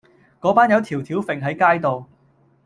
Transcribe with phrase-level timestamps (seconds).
[0.39, 2.07] 嗰班友吊吊揈喺街度